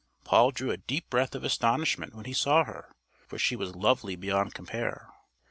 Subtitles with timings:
[0.23, 2.91] Paul drew a deep breath of astonishment when he saw her,
[3.27, 5.11] for she was lovely beyond compare.